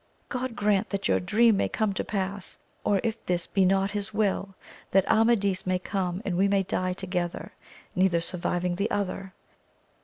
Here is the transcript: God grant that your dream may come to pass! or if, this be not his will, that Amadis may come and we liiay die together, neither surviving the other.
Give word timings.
God 0.29 0.55
grant 0.55 0.89
that 0.89 1.07
your 1.07 1.19
dream 1.19 1.57
may 1.57 1.69
come 1.69 1.93
to 1.93 2.03
pass! 2.03 2.57
or 2.83 2.99
if, 3.03 3.23
this 3.27 3.45
be 3.45 3.65
not 3.65 3.91
his 3.91 4.11
will, 4.11 4.55
that 4.89 5.07
Amadis 5.07 5.67
may 5.67 5.77
come 5.77 6.23
and 6.25 6.35
we 6.35 6.47
liiay 6.49 6.65
die 6.65 6.93
together, 6.93 7.51
neither 7.93 8.19
surviving 8.19 8.77
the 8.77 8.89
other. 8.89 9.35